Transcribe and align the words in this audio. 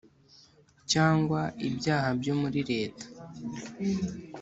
cyangwa 0.91 1.41
ibyaha 1.69 2.09
byo 2.19 2.33
muri 2.41 2.59
leta. 2.71 3.05